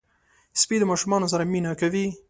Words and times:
سپي 0.61 0.75
د 0.79 0.83
ماشومانو 0.91 1.31
سره 1.33 1.43
مینه 1.51 1.71
کوي. 1.81 2.05